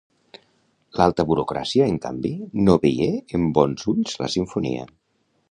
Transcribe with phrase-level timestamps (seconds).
[1.01, 2.33] L'alta burocràcia, en canvi,
[2.69, 3.11] no veié
[3.41, 4.91] en bons ulls la simfonia.